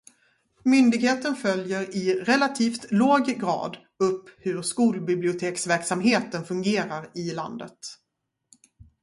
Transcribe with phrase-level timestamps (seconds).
[0.63, 7.77] Myndigheten följer i relativt låg grad upp hur skolbiblioteksverksamheten fungerar i landet.